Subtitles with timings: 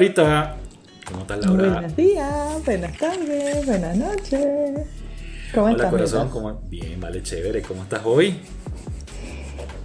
[0.00, 0.56] Laurita.
[1.06, 1.72] ¿Cómo estás, Laura?
[1.72, 4.86] Buenos días, buenas tardes, buenas noches.
[5.54, 5.90] ¿Cómo Hola, estás?
[5.90, 6.28] corazón.
[6.28, 6.60] ¿cómo...
[6.68, 7.62] Bien, vale, chévere.
[7.62, 8.38] ¿Cómo estás hoy?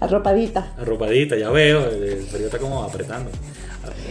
[0.01, 0.73] Arropadita.
[0.77, 1.87] Arropadita, ya veo.
[1.89, 3.31] El frío está como apretando.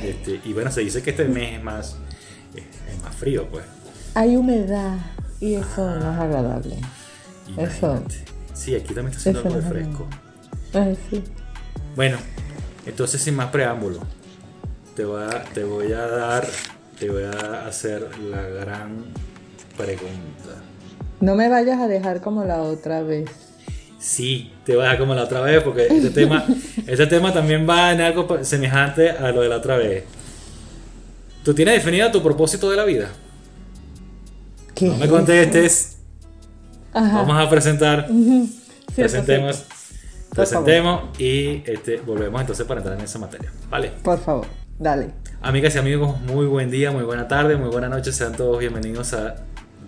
[0.03, 1.97] Este, y bueno, se dice que este mes es más,
[2.55, 2.63] es-
[2.97, 3.67] es más frío, pues.
[4.15, 4.97] Hay humedad
[5.39, 6.77] y eso no es agradable.
[7.59, 8.03] Eso.
[8.55, 10.09] Sí, aquí también está haciendo algo de fresco.
[11.11, 11.23] Sí.
[11.95, 12.17] Bueno,
[12.87, 14.01] entonces sin más preámbulo,
[15.01, 16.47] te voy a, te voy a dar,
[16.99, 19.07] te voy a hacer la gran
[19.75, 20.61] pregunta.
[21.21, 23.31] No me vayas a dejar como la otra vez.
[23.99, 26.45] Sí, te voy a dejar como la otra vez porque este tema,
[26.87, 30.05] este tema también va en algo semejante a lo de la otra vez.
[31.45, 33.09] ¿Tú tienes definido tu propósito de la vida?
[34.75, 35.97] ¿Qué No me es contestes.
[36.93, 37.23] Ajá.
[37.23, 38.07] Vamos a presentar.
[38.95, 39.65] Presentemos.
[40.29, 43.51] Presentemos y este, volvemos entonces para entrar en esa materia.
[43.71, 43.93] Vale.
[44.03, 44.47] Por favor,
[44.81, 45.13] dale.
[45.43, 48.13] Amigas y amigos, muy buen día, muy buena tarde, muy buena noche.
[48.13, 49.37] Sean todos bienvenidos a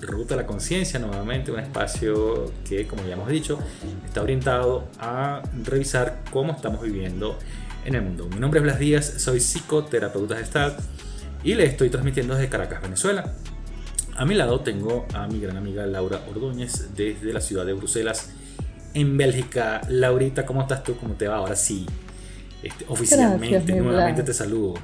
[0.01, 3.59] Ruta a la Conciencia, nuevamente un espacio que, como ya hemos dicho,
[4.05, 7.39] está orientado a revisar cómo estamos viviendo
[7.87, 8.29] en el mundo.
[8.29, 10.77] Mi nombre es Blas Díaz, soy psicoterapeuta gestal
[11.43, 13.33] y le estoy transmitiendo desde Caracas, Venezuela.
[14.15, 18.31] A mi lado tengo a mi gran amiga Laura Ordóñez desde la ciudad de Bruselas,
[18.93, 19.81] en Bélgica.
[19.89, 20.97] Laurita, ¿cómo estás tú?
[20.97, 21.37] ¿Cómo te va?
[21.37, 21.87] Ahora sí,
[22.63, 24.75] este, oficialmente, mi nuevamente te saludo.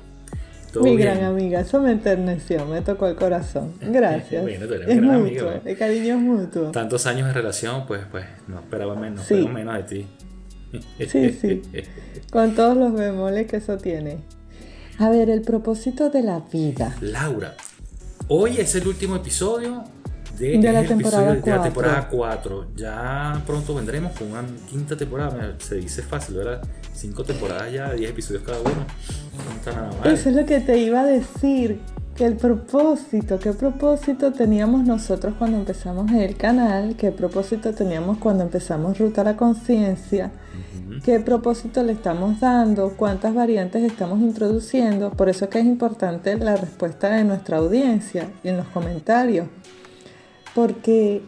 [0.72, 1.08] ¿Todo Mi bien?
[1.14, 3.72] gran amiga, eso me enterneció, me tocó el corazón.
[3.80, 4.42] Gracias.
[4.42, 6.70] Bueno, tú eres es gran mutuo, amiga, el cariño es mutuo.
[6.72, 9.34] Tantos años de relación, pues, pues no esperaba menos, Sí.
[9.34, 10.06] esperaba menos de ti.
[11.08, 11.62] Sí, sí.
[12.30, 14.18] Con todos los bemoles que eso tiene.
[14.98, 16.94] A ver, el propósito de la vida.
[17.00, 17.54] Laura,
[18.28, 19.84] hoy es el último episodio
[20.38, 22.66] de, De la temporada de la temporada 4.
[22.76, 25.54] Ya pronto vendremos con una quinta temporada.
[25.58, 26.62] Se dice fácil, ¿verdad?
[26.92, 28.70] Cinco temporadas ya, 10 episodios cada uno.
[28.72, 30.12] No está nada mal.
[30.12, 31.80] Eso es lo que te iba a decir.
[32.16, 38.42] Que el propósito, qué propósito teníamos nosotros cuando empezamos el canal, qué propósito teníamos cuando
[38.42, 40.32] empezamos Ruta a la Conciencia,
[41.04, 45.12] qué propósito le estamos dando, cuántas variantes estamos introduciendo.
[45.12, 49.46] Por eso es que es importante la respuesta de nuestra audiencia y en los comentarios.
[50.58, 51.22] Porque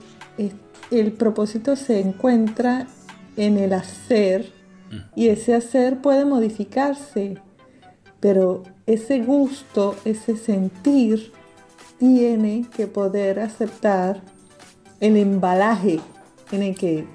[0.91, 2.88] el propósito se encuentra
[3.36, 4.50] en el hacer
[5.14, 7.36] y ese hacer puede modificarse,
[8.18, 11.30] pero ese gusto, ese sentir,
[12.00, 14.20] tiene que poder aceptar
[14.98, 16.00] el embalaje
[16.50, 17.06] en el que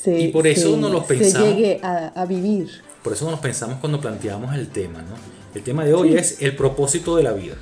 [0.00, 1.48] se, Y por eso se- no lo se pensamos.
[1.48, 2.68] llegue a, a vivir.
[3.02, 5.16] Por eso nos pensamos cuando planteamos el tema, ¿no?
[5.56, 6.18] El tema de hoy Sí.
[6.18, 7.56] es el propósito de la vida.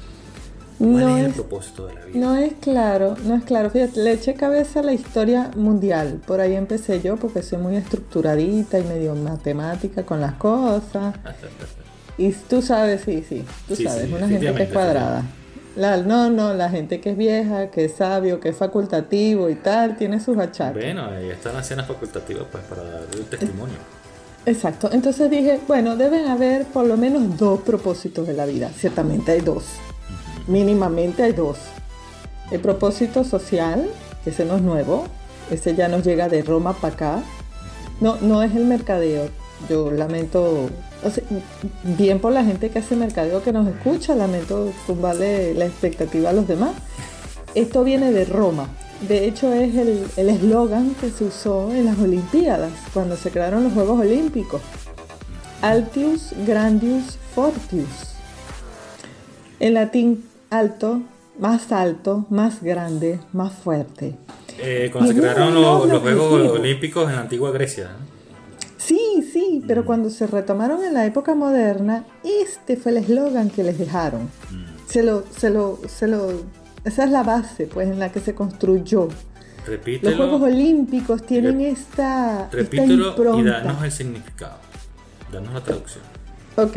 [0.80, 2.18] ¿Cuál No es el es, propósito de la vida?
[2.18, 3.70] no es claro, no es claro.
[3.70, 6.20] Fíjate, le eché cabeza a la historia mundial.
[6.26, 11.14] Por ahí empecé yo porque soy muy estructuradita y medio matemática con las cosas.
[12.18, 15.22] Y tú sabes, sí, sí, tú Sí, sabes, sí, una gente que es cuadrada.
[15.76, 19.54] La, no, no, la gente que es vieja, que es sabio, que es facultativo y
[19.54, 20.82] tal, tiene sus achaques.
[20.82, 23.76] Bueno, ahí están las cenas facultativas pues para dar el testimonio.
[24.44, 28.68] Exacto, entonces dije, bueno, deben haber por lo menos dos propósitos de la vida.
[28.76, 29.64] Ciertamente hay dos,
[30.46, 31.58] mínimamente hay dos.
[32.50, 33.88] El propósito social,
[34.24, 35.06] que ese no es nuevo,
[35.50, 37.22] ese ya nos llega de Roma para acá.
[38.00, 39.28] No, no es el mercadeo.
[39.68, 40.70] Yo lamento,
[41.82, 46.32] bien por la gente que hace mercadeo que nos escucha, lamento tumbarle la expectativa a
[46.32, 46.72] los demás.
[47.54, 48.68] Esto viene de Roma.
[49.06, 53.64] De hecho, es el el eslogan que se usó en las Olimpiadas, cuando se crearon
[53.64, 54.60] los Juegos Olímpicos.
[55.62, 58.14] Altius Grandius Fortius.
[59.58, 61.02] En latín, alto,
[61.38, 64.16] más alto, más grande, más fuerte.
[64.58, 66.50] Eh, cuando Y se crearon los, los Juegos.
[66.58, 67.90] Olímpicos en la antigua Grecia.
[68.76, 73.62] Sí, sí, pero cuando se retomaron en la época moderna, este fue el eslogan que
[73.62, 74.28] les dejaron.
[74.86, 76.28] Se lo, se lo, se lo,
[76.84, 79.08] esa es la base, pues, en la que se construyó.
[79.66, 83.50] Repítelo, Los Juegos Olímpicos tienen esta, esta repítelo y impronta.
[83.60, 84.56] danos el significado.
[85.32, 86.02] Danos la traducción.
[86.56, 86.76] Ok,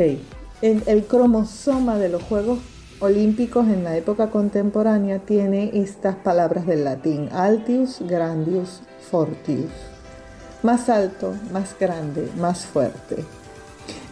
[0.62, 2.60] el, el cromosoma de los Juegos
[3.04, 8.80] Olímpicos en la época contemporánea tiene estas palabras del latín: Altius, Grandius,
[9.12, 9.74] Fortius.
[10.62, 13.26] Más alto, más grande, más fuerte.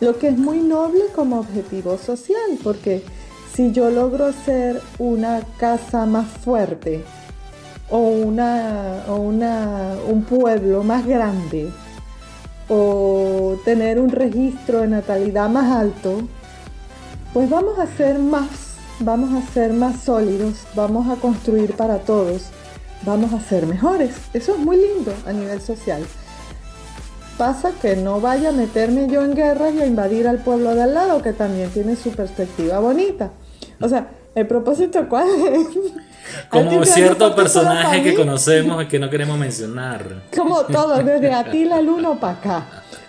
[0.01, 3.01] Lo que es muy noble como objetivo social, porque
[3.53, 7.05] si yo logro hacer una casa más fuerte
[7.89, 11.71] o, una, o una, un pueblo más grande,
[12.67, 16.27] o tener un registro de natalidad más alto,
[17.33, 18.70] pues vamos a ser más,
[19.03, 22.43] vamos a ser más sólidos, vamos a construir para todos,
[23.03, 24.15] vamos a ser mejores.
[24.33, 26.03] Eso es muy lindo a nivel social.
[27.37, 30.83] Pasa que no vaya a meterme yo en guerras y a invadir al pueblo de
[30.83, 33.31] al lado, que también tiene su perspectiva bonita.
[33.79, 35.67] O sea, el propósito cuál es.
[36.49, 40.23] Como cierto personaje que conocemos y que no queremos mencionar.
[40.35, 42.65] Como todo, desde Atila Luno para acá.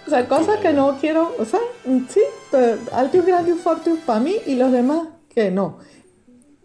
[0.06, 1.60] O sea, cosas que no quiero, o sea,
[2.08, 2.20] sí,
[2.92, 5.02] Altius Grandius Fortius para mí y los demás
[5.34, 5.78] que no.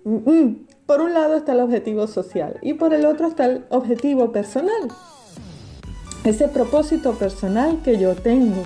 [0.04, 0.68] Mm, mm.
[0.86, 4.88] Por un lado está el objetivo social y por el otro está el objetivo personal.
[6.24, 8.64] Ese propósito personal que yo tengo,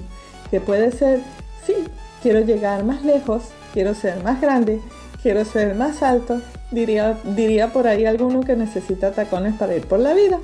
[0.52, 1.22] que puede ser,
[1.66, 1.74] sí,
[2.22, 3.44] quiero llegar más lejos,
[3.74, 4.80] quiero ser más grande,
[5.22, 10.00] quiero ser más alto, diría, diría por ahí alguno que necesita tacones para ir por
[10.00, 10.40] la vida,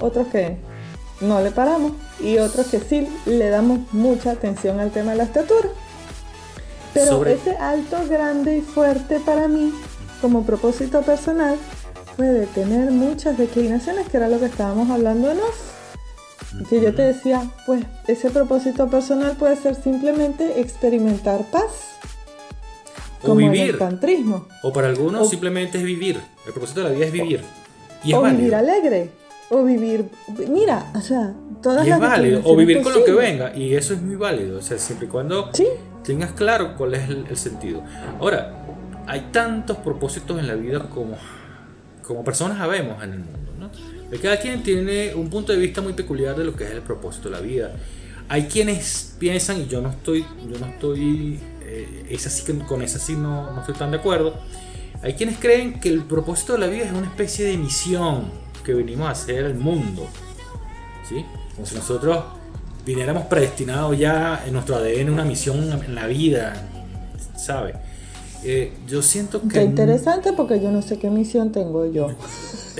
[0.00, 0.56] otros que
[1.20, 5.24] no le paramos y otros que sí le damos mucha atención al tema de la
[5.24, 5.68] estatura.
[6.94, 9.72] Pero ese alto, grande y fuerte para mí,
[10.20, 11.56] como propósito personal,
[12.16, 15.74] puede tener muchas declinaciones, que era lo que estábamos hablando en off.
[16.68, 21.98] Que yo te decía, pues ese propósito personal puede ser simplemente experimentar paz
[23.22, 23.78] o vivir.
[24.62, 26.20] O para algunos simplemente es vivir.
[26.46, 27.44] El propósito de la vida es vivir.
[28.04, 29.10] Y o vivir alegre.
[29.50, 30.08] O vivir.
[30.48, 32.42] Mira, o sea, todas y es válido.
[32.44, 33.54] O vivir con lo que venga.
[33.56, 34.58] Y eso es muy válido.
[34.58, 35.50] O sea, siempre y cuando
[36.08, 37.82] tengas claro cuál es el, sentido.
[38.18, 38.64] Ahora,
[39.06, 41.18] hay tantos propósitos en la vida como,
[42.02, 43.52] como personas sabemos en el mundo.
[43.58, 43.70] ¿no?
[44.18, 47.28] Cada quien tiene un punto de vista muy peculiar de lo que es el propósito
[47.28, 47.72] de la vida.
[48.30, 52.98] Hay quienes piensan, y yo no estoy, yo no estoy eh, es así con esa
[52.98, 54.34] sí no, no estoy tan de acuerdo.
[55.02, 58.30] Hay quienes creen que el propósito de la vida es una especie de misión
[58.64, 60.08] que venimos a hacer al mundo.
[61.06, 61.26] ¿sí?
[61.62, 62.24] Si nosotros
[62.88, 66.54] viniéramos predestinados ya en nuestro ADN una misión en la vida,
[67.36, 67.74] ¿sabe?
[68.42, 69.48] Eh, yo siento que...
[69.48, 72.08] Qué interesante porque yo no sé qué misión tengo yo.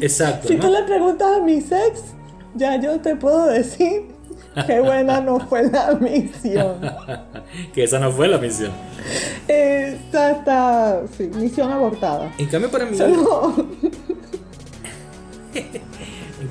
[0.00, 0.48] exacto.
[0.48, 2.02] si tú le preguntas a mi sex,
[2.56, 4.16] ya yo te puedo decir
[4.66, 6.76] Qué buena no fue la misión.
[7.74, 8.72] que esa no fue la misión.
[9.46, 12.32] Esta está, sí, misión abortada.
[12.38, 12.96] En cambio para mí...
[12.98, 13.14] en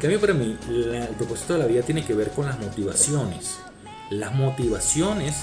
[0.06, 3.58] cambio para mí, el propósito de la vida tiene que ver con las motivaciones.
[4.12, 5.36] Las motivaciones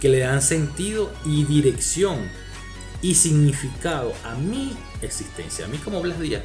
[0.00, 2.16] que le dan sentido y dirección
[3.02, 6.44] y significado a mi existencia, a mí como Blas Díaz,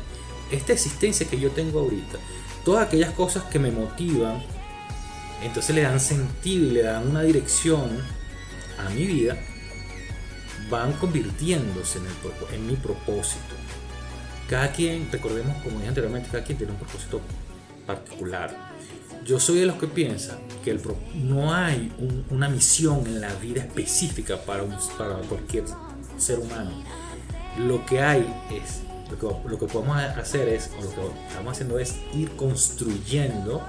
[0.51, 2.17] esta existencia que yo tengo ahorita,
[2.65, 4.41] todas aquellas cosas que me motivan,
[5.43, 7.87] entonces le dan sentido y le dan una dirección
[8.79, 9.37] a mi vida,
[10.71, 13.53] van convirtiéndose en, el, en mi propósito.
[14.49, 17.21] Cada quien, recordemos como dije anteriormente, cada quien tiene un propósito
[17.85, 18.73] particular.
[19.25, 20.77] Yo soy de los que piensan que
[21.15, 21.91] no hay
[22.29, 24.63] una misión en la vida específica para,
[24.97, 25.65] para cualquier
[26.17, 26.71] ser humano.
[27.57, 31.79] Lo que hay es, lo que, lo que podemos hacer es, lo que estamos haciendo
[31.79, 33.61] es ir construyendo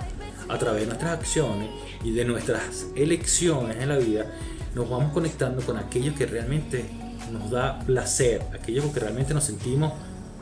[0.49, 1.71] a través de nuestras acciones
[2.03, 4.27] y de nuestras elecciones en la vida,
[4.75, 6.85] nos vamos conectando con aquello que realmente
[7.33, 9.93] nos da placer, aquello que realmente nos sentimos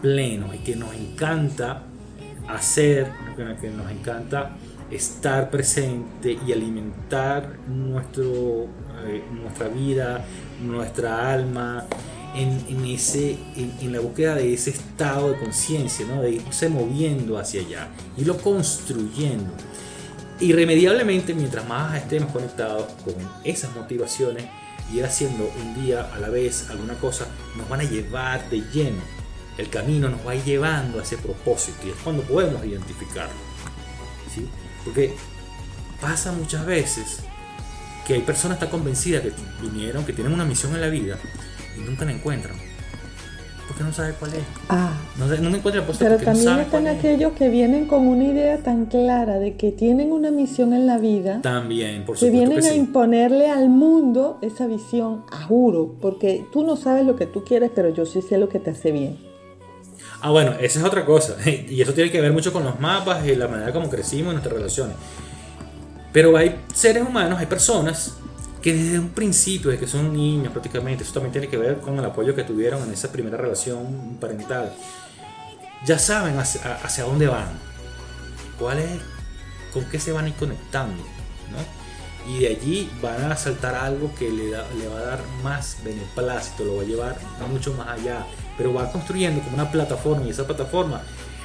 [0.00, 1.84] plenos y que nos encanta
[2.54, 3.10] hacer,
[3.60, 4.56] que nos encanta
[4.90, 8.66] estar presente y alimentar nuestro,
[9.06, 10.24] eh, nuestra vida,
[10.62, 11.86] nuestra alma,
[12.34, 16.22] en, ese, en, la búsqueda de ese estado de conciencia, ¿no?
[16.22, 19.52] de irse moviendo hacia allá, y lo construyendo
[20.40, 24.44] irremediablemente, mientras más estemos conectados con esas motivaciones
[24.92, 29.21] y haciendo un día a la vez alguna cosa, nos van a llevar de lleno.
[29.58, 33.34] El camino nos va llevando a ese propósito y es cuando podemos identificarlo.
[34.34, 34.48] ¿sí?
[34.84, 35.14] Porque
[36.00, 37.20] pasa muchas veces
[38.06, 41.18] que hay personas tan convencidas que vinieron, que tienen una misión en la vida
[41.76, 42.56] y nunca la encuentran
[43.72, 44.42] porque no sabe cuál es.
[44.68, 44.92] Ah.
[45.18, 49.38] No, no me encuentra Pero también están aquellos que vienen con una idea tan clara
[49.38, 51.40] de que tienen una misión en la vida.
[51.42, 52.26] También, por supuesto.
[52.26, 57.16] Que vienen a imponerle al mundo esa visión, a juro, porque tú no sabes lo
[57.16, 59.31] que tú quieres, pero yo sí sé lo que te hace bien.
[60.24, 61.36] Ah, bueno, esa es otra cosa.
[61.46, 64.34] Y eso tiene que ver mucho con los mapas y la manera como crecimos en
[64.34, 64.96] nuestras relaciones.
[66.12, 68.14] Pero hay seres humanos, hay personas
[68.62, 71.98] que desde un principio, desde que son niños prácticamente, eso también tiene que ver con
[71.98, 74.72] el apoyo que tuvieron en esa primera relación parental,
[75.84, 77.48] ya saben hacia, dónde van,
[78.58, 79.00] cuál es,
[79.72, 81.02] con qué se van a ir conectando,
[81.50, 81.81] ¿no?
[82.26, 85.78] Y de allí van a saltar algo que le, da, le va a dar más
[85.84, 87.16] beneplácito, lo va a llevar
[87.50, 88.26] mucho más allá,
[88.56, 91.02] pero va construyendo como una plataforma y esa plataforma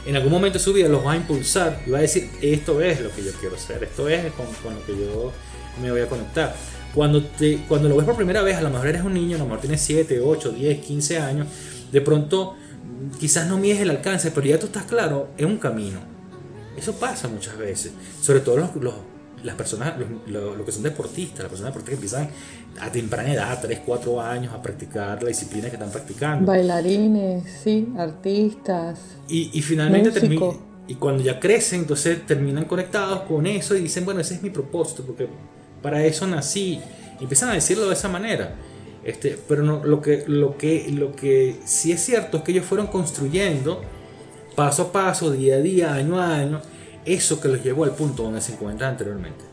[0.07, 2.81] en algún momento de su vida los va a impulsar y va a decir, esto
[2.81, 5.33] es lo que yo quiero hacer, esto es con, con lo que yo
[5.81, 6.55] me voy a conectar.
[6.93, 9.39] Cuando, te, cuando lo ves por primera vez, a lo mejor eres un niño, a
[9.39, 11.47] lo mejor tienes 7, 8, 10, 15 años,
[11.91, 12.55] de pronto
[13.19, 15.99] quizás no mides el alcance, pero ya tú estás claro, es un camino.
[16.77, 17.91] Eso pasa muchas veces,
[18.21, 18.93] sobre todo los,
[19.43, 19.95] las personas,
[20.27, 22.29] lo, que son deportistas, las personas deportistas que empiezan
[22.79, 26.45] a temprana edad, 3, 4 años, a practicar la disciplina que están practicando.
[26.45, 28.99] Bailarines, sí, artistas.
[29.27, 30.11] Y, y finalmente
[30.87, 34.49] y cuando ya crecen, entonces terminan conectados con eso y dicen, bueno, ese es mi
[34.49, 35.27] propósito, porque
[35.81, 36.79] para eso nací.
[37.19, 38.55] Y empiezan a decirlo de esa manera.
[39.03, 42.65] Este, pero no, lo, que, lo, que, lo que sí es cierto es que ellos
[42.65, 43.81] fueron construyendo
[44.55, 46.61] paso a paso, día a día, año a año,
[47.07, 49.43] eso que los llevó al punto donde se encuentran anteriormente.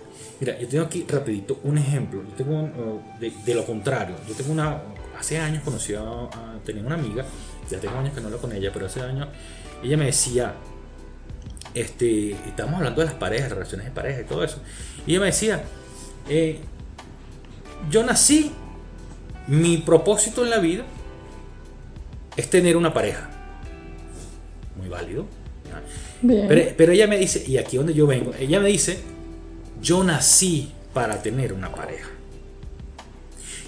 [0.40, 2.22] Mira, yo tengo aquí rapidito un ejemplo.
[2.22, 4.16] Yo tengo uh, de, lo contrario.
[4.28, 4.82] Yo tengo una,
[5.18, 6.28] hace años conocí a,
[6.64, 7.24] tenía una amiga,
[7.70, 9.28] ya tengo años que no hablo con ella, pero hace años
[9.82, 10.54] ella me decía,
[11.74, 14.58] este, estamos hablando de las parejas, relaciones de pareja y todo eso.
[15.06, 15.62] Y ella me decía,
[16.28, 16.58] eh,
[17.90, 18.50] yo nací,
[19.46, 20.84] mi propósito en la vida
[22.36, 23.30] es tener una pareja.
[24.76, 25.26] Muy válido.
[26.26, 28.98] Pero, ella me dice, y aquí donde yo vengo, ella me dice,
[29.80, 32.08] yo nací para tener una pareja.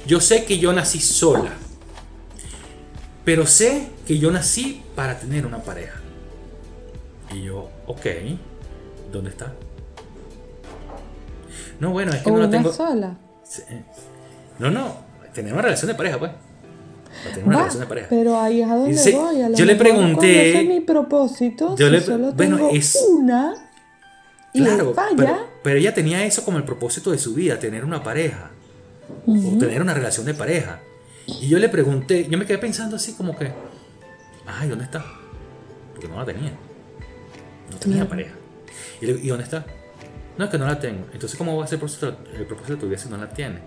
[0.07, 1.53] Yo sé que yo nací sola,
[3.25, 6.01] pero sé que yo nací para tener una pareja.
[7.35, 8.07] Y yo, ok,
[9.13, 9.53] ¿dónde está?
[11.81, 12.73] No, bueno, es que no la tengo.
[12.73, 13.19] sola?
[14.59, 14.97] No, no,
[15.35, 16.33] tener una relación de pareja, pues.
[17.25, 18.06] Tener una relación de pareja.
[18.11, 19.54] Pero ahí es a donde voy.
[19.54, 20.61] yo le pregunté.
[20.61, 21.76] es mi propósito.
[21.76, 23.54] Yo le, solo bueno, tengo es, una.
[24.52, 25.40] Y claro, falla.
[25.62, 28.50] Pero, ella tenía eso como el propósito de su vida, tener una pareja.
[29.26, 30.80] O tener una relación de pareja.
[31.26, 33.50] Y yo le pregunté, yo me quedé pensando así como que,
[34.46, 35.04] ay, ¿dónde está?
[35.92, 36.52] Porque no la tenía.
[37.70, 38.35] No tenía pareja.
[39.00, 39.66] ¿Y, ¿Y dónde está?
[40.38, 41.06] No, es que no la tengo.
[41.12, 43.61] Entonces, ¿cómo va a ser el propósito de tu vida si no la tienes?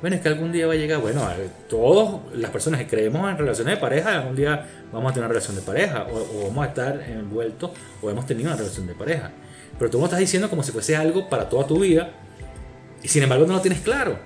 [0.00, 1.22] Bueno, es que algún día va a llegar, bueno,
[1.68, 5.28] todas las personas que creemos en relaciones de pareja, algún día vamos a tener una
[5.28, 9.30] relación de pareja, o, vamos a estar envueltos, o hemos tenido una relación de pareja.
[9.78, 12.12] Pero tú me estás diciendo como si fuese algo para toda tu vida,
[13.02, 14.18] y sin embargo no lo tienes claro.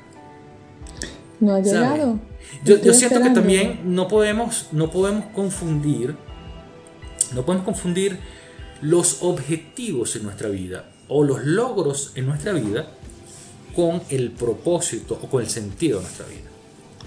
[1.41, 2.21] No ha llegado.
[2.65, 6.15] Yo, yo siento que también no podemos, no podemos confundir,
[7.35, 8.21] no podemos confundir
[8.81, 12.87] los objetivos en nuestra vida o los logros en nuestra vida
[13.75, 16.41] con el propósito o con el sentido de nuestra vida.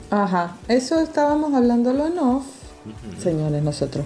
[0.09, 2.45] Ajá, eso estábamos hablando en off.
[3.21, 4.05] Señores, nosotros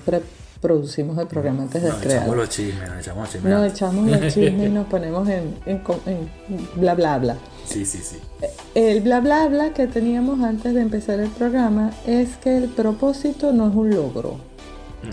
[0.60, 2.24] producimos el programa antes de no, crear.
[2.24, 3.54] Echamos los chismes, nos echamos los chismes.
[3.54, 5.82] Nos echamos los chismes y nos ponemos en, en,
[6.76, 7.38] bla bla bla.
[7.66, 8.18] Sí, sí, sí.
[8.74, 13.54] El bla bla bla que teníamos antes de empezar el programa es que el propósito
[13.54, 14.51] no es un logro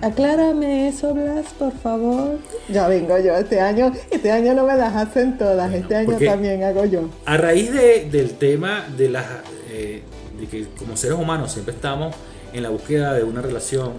[0.02, 2.38] Aclárame eso, Blas, por favor.
[2.68, 3.92] Ya vengo yo este año.
[4.10, 5.72] Este año no me las hacen todas.
[5.72, 7.08] este año también hago yo.
[7.24, 9.26] A raíz de, del tema de, las,
[9.70, 10.02] eh,
[10.38, 12.14] de que como seres humanos siempre estamos
[12.52, 13.94] en la búsqueda de una relación,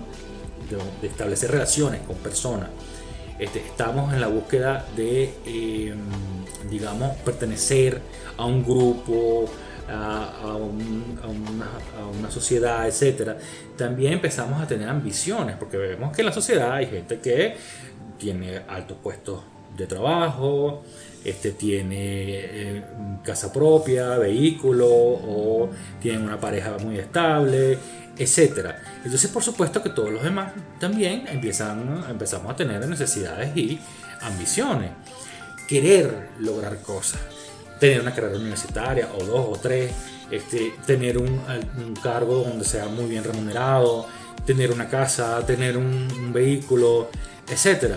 [1.01, 2.69] de, establecer relaciones con personas.
[3.39, 5.97] Este, estamos en la búsqueda de, em,
[6.69, 8.01] digamos, pertenecer
[8.37, 9.45] a un grupo,
[9.89, 13.37] a, una, sociedad, etcétera,
[13.77, 17.55] también empezamos a tener ambiciones, porque vemos que en la sociedad hay gente que
[18.17, 19.41] tiene altos puestos
[19.75, 20.83] de trabajo,
[21.23, 22.83] este, tiene eh,
[23.23, 25.69] casa propia, vehículo, o
[26.01, 27.77] tiene una pareja muy estable,
[28.17, 28.81] etcétera.
[29.03, 33.79] Entonces, por supuesto que todos los demás también empiezan, empezamos a tener necesidades y
[34.21, 34.91] ambiciones,
[35.67, 37.21] querer lograr cosas
[37.79, 39.91] tener una carrera universitaria o dos o tres,
[40.29, 41.39] este, tener un,
[42.03, 44.05] cargo donde sea muy bien remunerado,
[44.45, 47.09] tener una casa, tener un, vehículo,
[47.47, 47.95] etc.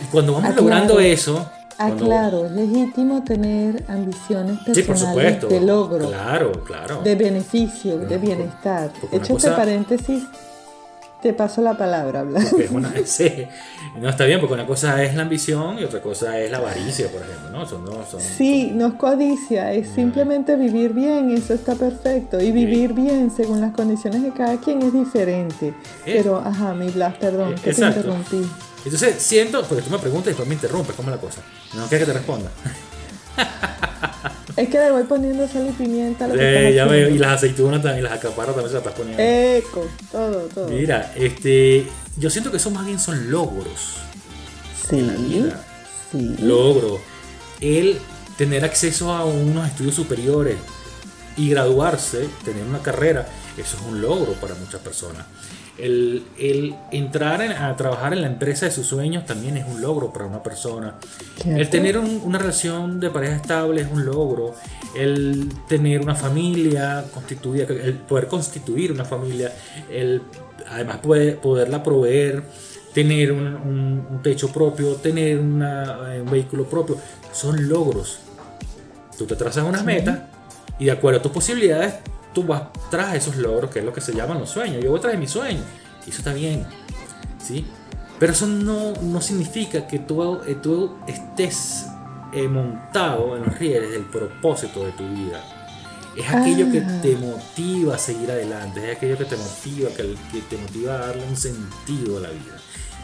[0.00, 1.50] Y cuando vamos logrando eso...
[1.78, 7.02] Ah, claro, es legítimo tener ambiciones personales de logro, claro, claro.
[7.02, 8.92] de beneficio, de bienestar.
[9.10, 10.22] Hecho este paréntesis,
[11.22, 12.42] te paso la palabra, hablar.
[14.00, 17.08] No está bien, porque una cosa es la ambición y otra cosa es la avaricia,
[17.08, 17.50] por ejemplo.
[17.50, 17.66] ¿no?
[17.66, 22.40] Son, son, sí, no es codicia, es simplemente vivir bien, eso está perfecto.
[22.40, 25.74] Y vivir bien según las condiciones de cada quien es diferente.
[26.04, 28.48] Pero, ajá, mi Blas, perdón, que te interrumpí.
[28.84, 31.42] Entonces, siento, porque tú me preguntas y después me interrumpes, ¿cómo es la cosa?
[31.74, 32.50] No quiero que te responda.
[34.56, 36.28] Es que le voy poniendo sal y pimienta.
[36.28, 38.94] Lo que ya veo, y las aceitunas también, y las acaparras también se las estás
[38.94, 39.22] poniendo.
[39.22, 40.68] Eco, todo, todo.
[40.68, 41.86] Mira, este,
[42.18, 43.98] yo siento que eso más bien son logros.
[44.88, 45.50] Sí,
[46.10, 46.36] sí.
[46.40, 47.00] Logros.
[47.60, 47.98] El
[48.36, 50.56] tener acceso a unos estudios superiores
[51.36, 55.26] y graduarse, tener una carrera, eso es un logro para muchas personas.
[55.82, 60.26] El, entrar a trabajar en la empresa de sus sueños también es un logro para
[60.26, 60.94] una persona.
[61.44, 64.54] El tener una relación de pareja estable es un logro.
[64.96, 69.52] El tener una familia constituida, el poder constituir una familia,
[69.90, 70.22] el
[70.70, 72.44] además poder, poderla proveer,
[72.94, 76.96] tener un, techo propio, tener un vehículo propio,
[77.32, 78.20] son logros
[79.16, 80.20] Tú te trazas unas metas
[80.78, 81.94] y de acuerdo a tus posibilidades,
[82.32, 84.82] tú vas tras esos logros, que es lo que se llaman los sueños.
[84.82, 85.64] Yo voy tras de mis sueños.
[86.06, 86.66] Y eso está bien.
[87.42, 87.64] ¿sí?
[88.18, 91.86] Pero eso no, no significa que tú, eh, tú estés
[92.32, 95.42] eh, montado en los rieles del propósito de tu vida.
[96.16, 97.00] Es aquello que Ah.
[97.02, 100.98] te motiva a seguir adelante, es aquello que te motiva, que, que te motiva a
[101.06, 102.56] darle un sentido a la vida,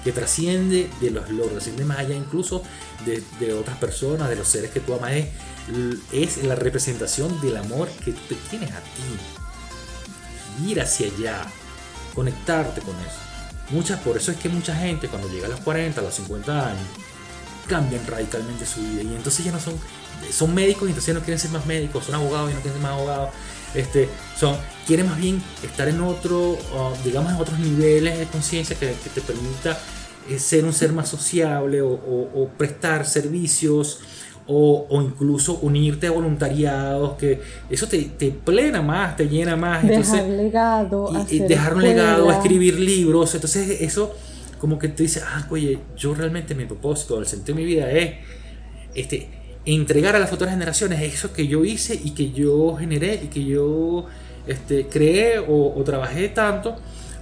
[0.09, 2.63] que trasciende de los logros, trasciende más allá incluso
[3.05, 5.29] de, otras personas, de los seres que tú amas, es,
[6.13, 10.67] es la representación del amor que tú te tienes a ti.
[10.67, 11.47] Ir hacia allá,
[12.15, 13.19] conectarte con eso.
[13.69, 16.69] Muchas, por eso es que mucha gente cuando llega a los 40, a los 50
[16.71, 16.87] años,
[17.67, 19.79] cambian radicalmente su vida y entonces ya no son
[20.33, 22.81] son médicos y entonces ya no quieren ser más médicos son abogados y no quieren
[22.81, 23.29] ser más abogados
[23.75, 24.57] este son
[24.87, 29.11] quieren más bien estar en otro uh, digamos en otros niveles de conciencia que, que,
[29.11, 29.79] te permita
[30.29, 34.01] eh, ser un ser más sociable o, o, o prestar servicios
[34.47, 39.83] o, o, incluso unirte a voluntariados que eso te, te plena más te llena más.
[39.83, 43.35] Dejar entonces, legado y, y dejar un legado escribir libros.
[43.35, 44.15] Entonces eso
[44.59, 47.91] como que te dice, ah, oye, yo realmente mi propósito, el sentido de mi vida
[47.91, 48.15] es
[48.95, 49.29] este,
[49.75, 53.45] entregar a las futuras generaciones eso que yo hice y que yo generé y que
[53.45, 54.07] yo
[54.47, 56.77] este, creé o, o trabajé tanto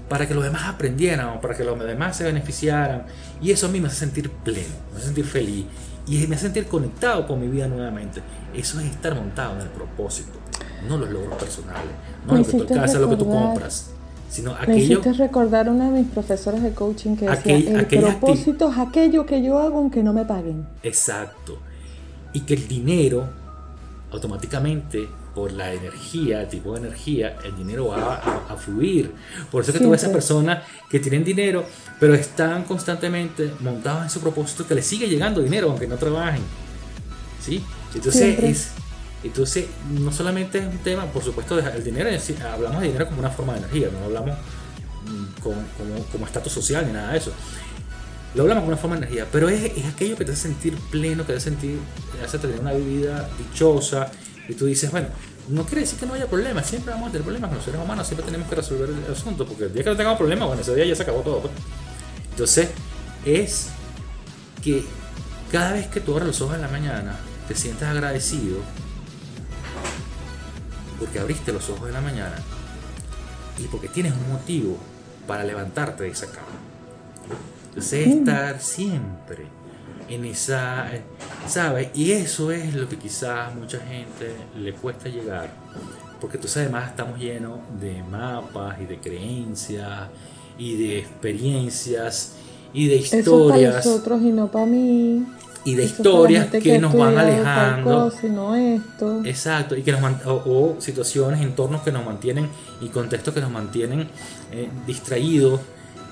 [0.09, 3.05] para que los demás aprendieran o para que los demás se beneficiaran.
[3.43, 5.65] Y eso a mí me hace sentir pleno, me hace sentir feliz
[6.07, 8.21] y me hace sentir conectado con mi vida nuevamente.
[8.55, 10.38] Eso es estar montado en el propósito,
[10.88, 11.91] no los logros personales,
[12.26, 13.91] no Me lo que tú alcanzas, lo que tú compras.
[14.29, 18.00] Sino Me aquello, hiciste recordar una de mis profesoras de coaching que decía, Aquel- el
[18.00, 20.67] propósito es aquello que yo hago aunque no me paguen.
[20.83, 21.59] Exacto.
[22.37, 23.26] Y que el dinero,
[24.12, 29.12] automáticamente, por la energía, el tipo de energía, el dinero va a, a fluir.
[29.50, 31.64] Por eso que tú ves a personas que tienen dinero,
[31.99, 36.43] pero están constantemente montados en su propósito que les sigue llegando dinero aunque no trabajen.
[37.43, 37.65] ¿Sí?
[37.95, 38.71] Entonces es...
[39.25, 43.21] Entonces, no solamente es un tema, por supuesto, el dinero, sí, hablamos de dinero como
[43.21, 44.37] una forma de energía, no hablamos
[45.06, 47.32] mm, como, como, como estatus social ni nada de eso.
[48.37, 50.77] Lo hablamos como una forma de energía, pero es, es aquello que te hace sentir
[50.91, 51.79] pleno, que te hace sentir,
[52.13, 54.11] te hace tener una vida dichosa.
[54.47, 55.09] Y tú dices, bueno,
[55.49, 57.81] no quiere decir que no haya problemas, siempre vamos a tener problemas con los seres
[57.81, 60.61] humanos, siempre tenemos que resolver el asunto, porque el día que no tengamos problemas, bueno,
[60.61, 61.41] ese día ya se acabó todo.
[61.41, 61.53] pues.
[62.33, 62.69] Entonces,
[63.25, 63.69] es
[64.63, 64.85] que
[65.51, 67.17] cada vez que tú abres los ojos en la mañana,
[67.49, 68.59] te sientas agradecido
[70.99, 72.37] porque abriste los ojos en la mañana
[73.59, 74.77] y porque tienes un motivo
[75.27, 76.66] para levantarte de esa cama.
[77.76, 79.45] Entonces, estar siempre
[80.08, 80.86] en esa,
[81.47, 81.89] ¿sabes?
[81.95, 85.50] Y eso es lo que quizás mucha gente le cuesta llegar,
[86.21, 90.08] porque tú sabes, además estamos llenos de mapas y de creencias
[90.58, 92.36] y de experiencias
[92.73, 95.26] y de Eso historias para nosotros y no para mí.
[95.65, 98.10] y de Eso historias que nos van alejando.
[98.10, 99.23] cosa no esto.
[99.25, 102.49] Exacto, y que nos o, o situaciones, entornos que nos mantienen
[102.80, 104.08] y contextos que nos mantienen
[104.52, 105.60] eh, distraídos,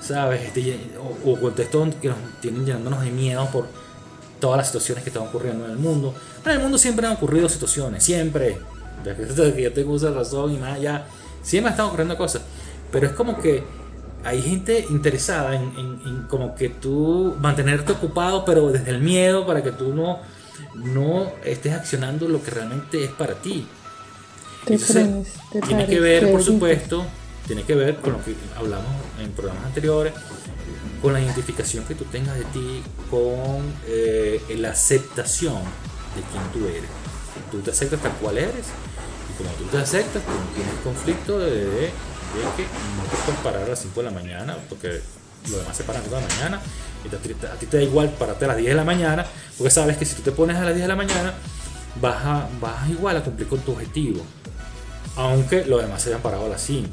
[0.07, 0.43] ¿sabes?
[0.43, 0.79] Este,
[1.25, 3.67] o, o contextos que nos tienen llenándonos de miedo por
[4.41, 6.15] todas las situaciones que están ocurriendo en el mundo.
[6.45, 8.59] En el mundo siempre han ocurrido situaciones, siempre.
[9.05, 11.07] Desde que yo tengo uso razón y más allá,
[11.43, 12.43] siempre están ocurriendo cosas.
[12.91, 13.63] Pero es como que
[14.25, 19.47] hay gente interesada en, en- en como que tú mantenerte ocupado, pero desde el miedo
[19.47, 20.21] para que tú no,
[20.75, 23.67] no estés accionando lo que realmente es para ti.
[24.67, 27.05] Entonces, frenes, te tiene pares, que ver, por supuesto,
[27.47, 30.13] tiene que ver con lo que hablamos en programas anteriores,
[31.03, 35.57] con la identificación que tú tengas de ti, con eh, la aceptación
[36.15, 36.89] de quién tú eres.
[37.51, 38.67] Tú te aceptas tal cual eres
[39.31, 41.91] y como tú te aceptas, tú no tienes conflicto de, de-
[42.35, 42.63] de que
[42.97, 45.01] no te puedes parar a las 5 de la mañana, porque
[45.51, 46.61] los demás se paran a las 5 de la mañana,
[47.05, 48.85] y te- a ti, a ti te da igual pararte a las 10 de la
[48.85, 49.25] mañana,
[49.59, 51.35] porque sabes que si tú te pones a las 10 de la mañana,
[52.01, 54.23] vas, a, vas igual a cumplir con tu objetivo
[55.17, 56.89] aunque los demás se hayan parado a las 5.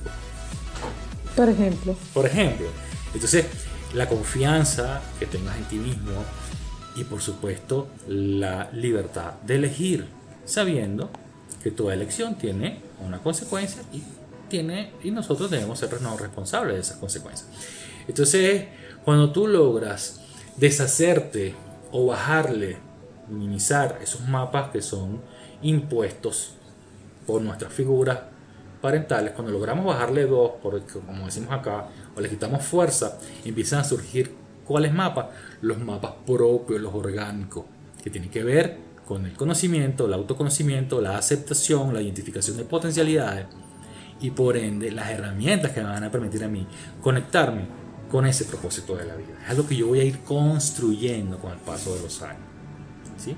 [1.36, 2.68] Por ejemplo, Por ejemplo,
[3.14, 3.46] entonces
[3.94, 6.12] la confianza que tengas en ti mismo
[6.96, 10.08] y por supuesto la libertad de elegir,
[10.46, 11.10] sabiendo
[11.64, 14.04] que toda elección tiene una consecuencia y
[14.50, 17.48] tiene y nosotros debemos ser responsables de esas consecuencias.
[18.08, 18.66] Entonces,
[19.06, 20.22] cuando tú logras
[20.58, 21.56] deshacerte
[21.92, 22.78] o bajarle,
[23.30, 25.22] minimizar esos mapas que son
[25.62, 26.56] impuestos
[27.26, 28.20] por nuestras figuras
[28.82, 33.84] parentales, cuando logramos bajarle dos, porque como decimos acá, o le quitamos fuerza, empiezan a
[33.84, 35.28] surgir cuáles mapas,
[35.62, 37.66] los mapas propios, los orgánicos,
[38.04, 43.46] que tienen que ver con el conocimiento, el autoconocimiento, la aceptación, la identificación de potencialidades
[44.22, 46.66] y por ende las herramientas que me van a permitir a mí
[47.02, 47.66] conectarme
[48.10, 49.40] con ese propósito de la vida.
[49.44, 52.44] Es algo que yo voy a ir construyendo con el paso de los años.
[53.18, 53.36] ¿sí?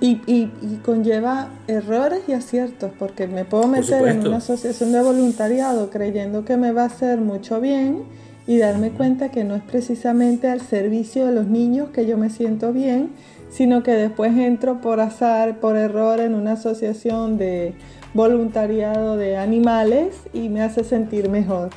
[0.00, 5.02] Y, y, y, conlleva errores y aciertos, porque me puedo meter en una asociación de
[5.02, 8.04] voluntariado creyendo que me va a hacer mucho bien
[8.46, 12.30] y darme cuenta que no es precisamente al servicio de los niños que yo me
[12.30, 13.10] siento bien,
[13.50, 17.74] sino que después entro por azar, por error en una asociación de
[18.14, 21.70] voluntariado de animales y me hace sentir mejor.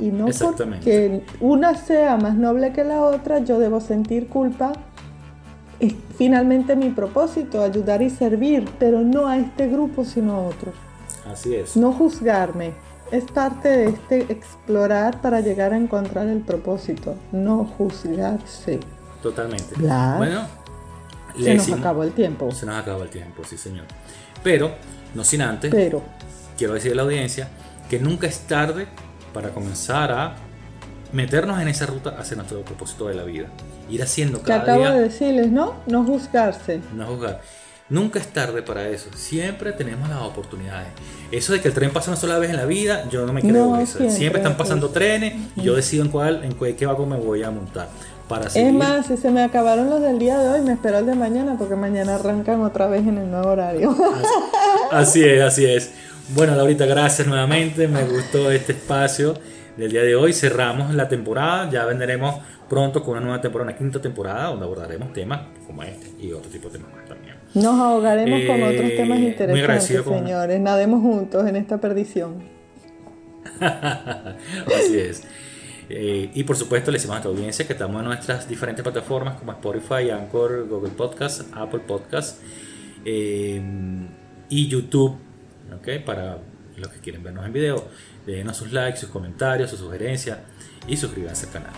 [0.00, 4.72] Y no porque una sea más noble que la otra, yo debo sentir culpa.
[5.80, 10.72] Es finalmente mi propósito, ayudar y servir, pero no a este grupo, sino a otro.
[11.30, 11.76] Así es.
[11.76, 12.72] No juzgarme.
[13.10, 18.80] Es parte de este explorar para llegar a encontrar el propósito, no juzgarse.
[19.22, 19.74] Totalmente.
[19.76, 20.46] Bueno,
[21.38, 22.50] se nos acabó el tiempo.
[22.52, 23.84] Se nos acabó el tiempo, sí, señor.
[24.42, 24.72] Pero,
[25.14, 26.02] no sin antes, Pero.
[26.56, 27.48] quiero decirle a la audiencia
[27.90, 28.86] que nunca es tarde
[29.34, 30.36] para comenzar a
[31.12, 33.48] meternos en esa ruta hacia nuestro propósito de la vida.
[33.88, 35.74] Ir haciendo cada que acabo de decirles, ¿no?
[35.86, 36.80] No juzgarse.
[36.94, 37.40] No juzgar.
[37.88, 39.10] Nunca es tarde para eso.
[39.14, 40.88] Siempre tenemos las oportunidades.
[41.30, 43.42] Eso de que el tren pasa una sola vez en la vida, yo no me
[43.42, 43.98] creo eso.
[44.08, 47.50] Siempre, están pasando trenes y yo decido en cuál, en qué vagón me voy a
[47.50, 47.88] montar.
[48.28, 51.06] Para Es más, si se me acabaron los del día de hoy, me espero el
[51.06, 53.94] de mañana porque mañana arrancan otra vez en el nuevo horario.
[54.90, 55.90] así es, así es.
[56.34, 57.88] Bueno, Laurita, gracias nuevamente.
[57.88, 59.34] Me gustó este espacio
[59.76, 60.32] del día de hoy.
[60.32, 61.70] Cerramos la temporada.
[61.70, 62.36] Ya vendremos
[62.68, 66.50] pronto con una nueva temporada, una quinta temporada, donde abordaremos temas como este y otro
[66.50, 67.36] tipo de temas más también.
[67.54, 70.60] Nos ahogaremos con otros eh, temas interesantes, señores.
[70.60, 72.42] Nademos juntos en esta perdición.
[73.60, 75.22] Así es.
[75.88, 79.34] Eh, y por supuesto, le decimos a tu audiencia que estamos en nuestras diferentes plataformas
[79.34, 82.40] como Spotify, Anchor, Google Podcast, Apple Podcast
[83.04, 83.60] eh,
[84.48, 85.18] y YouTube
[86.04, 86.38] para
[86.76, 87.84] los que quieren vernos en video,
[88.26, 90.38] denos sus likes, sus comentarios, sus sugerencias
[90.86, 91.72] y suscríbanse al canal.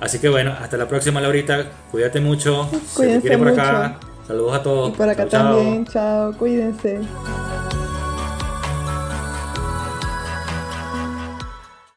[0.00, 1.64] Así que bueno, hasta la próxima, Laurita.
[1.90, 2.70] Cuídate mucho.
[2.94, 3.98] Cuídense por acá.
[4.26, 4.90] Saludos a todos.
[4.90, 5.86] Y por acá también.
[5.86, 6.32] chao.
[6.36, 7.00] Cuídense.